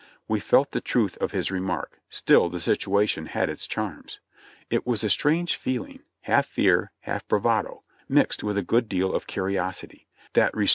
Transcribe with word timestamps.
We 0.27 0.39
felt 0.39 0.71
the 0.71 0.81
truth 0.81 1.15
of 1.19 1.31
his 1.31 1.51
remark, 1.51 2.01
still 2.09 2.49
the 2.49 2.59
situation 2.59 3.27
had 3.27 3.51
its 3.51 3.67
charms. 3.67 4.19
It 4.71 4.87
was 4.87 5.03
a 5.03 5.11
strange 5.11 5.55
feeling, 5.55 6.01
half 6.21 6.47
fear, 6.47 6.89
half 7.01 7.27
bravado, 7.27 7.83
mixed 8.09 8.43
with 8.43 8.57
a 8.57 8.63
good 8.63 8.89
deal 8.89 9.13
of 9.13 9.27
curiosity, 9.27 10.07
that 10.33 10.41
restrained 10.41 10.41
while 10.41 10.45
it 10.49 10.49
urged 10.49 10.57
us 10.57 10.59
on. 10.59 10.69